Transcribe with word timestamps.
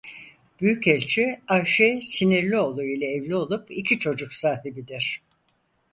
Büyükelçi 0.59 1.39
Ayşe 1.47 2.01
Sinirlioğlu 2.01 2.83
ile 2.83 3.05
evli 3.05 3.35
olup 3.35 3.71
iki 3.71 3.99
çocuk 3.99 4.33
sahibidir. 4.33 5.21